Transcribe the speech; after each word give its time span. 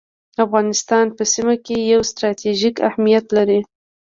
افغانستان 0.45 1.05
په 1.15 1.23
سیمه 1.33 1.55
کي 1.65 1.77
یو 1.91 2.01
ستراتیژیک 2.11 2.75
اهمیت 2.89 3.25
لري 3.37 3.59